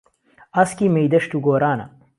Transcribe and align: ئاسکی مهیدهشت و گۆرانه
ئاسکی 0.55 0.87
مهیدهشت 0.95 1.31
و 1.35 1.41
گۆرانه 1.45 1.85